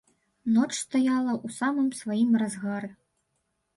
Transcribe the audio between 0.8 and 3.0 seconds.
стаяла ў самым сваім разгары.